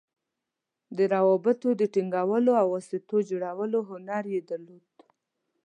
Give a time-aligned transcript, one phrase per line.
[0.97, 4.95] د روابطو د ټینګولو او واسطو جوړولو هنر یې درلود.